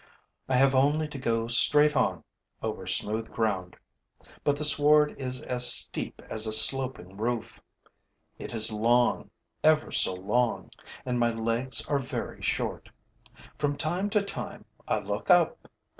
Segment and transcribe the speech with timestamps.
[0.49, 0.55] I.
[0.55, 2.23] have only to go straight on,
[2.63, 3.75] over smooth ground.
[4.43, 7.61] But the sward is as steep as a sloping roof.
[8.39, 9.29] It is long,
[9.63, 10.71] ever so long;
[11.05, 12.89] and my legs are very short.
[13.59, 15.67] From time to time, I look up.